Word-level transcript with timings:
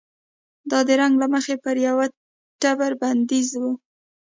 دا 0.69 0.79
د 0.87 0.89
رنګ 1.01 1.13
له 1.21 1.27
مخې 1.33 1.55
پر 1.63 1.75
یوه 1.87 2.05
ټبر 2.61 2.91
بندیز 3.01 3.49
و. 3.61 3.63